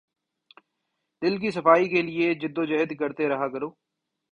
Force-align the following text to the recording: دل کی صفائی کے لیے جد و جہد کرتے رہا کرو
دل 1.21 1.37
کی 1.37 1.51
صفائی 1.51 1.89
کے 1.89 2.01
لیے 2.01 2.33
جد 2.33 2.57
و 2.57 2.65
جہد 2.65 2.95
کرتے 2.99 3.29
رہا 3.29 3.47
کرو 3.47 3.69